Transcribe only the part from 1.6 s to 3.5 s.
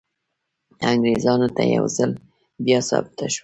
یو ځل بیا ثابته شوه.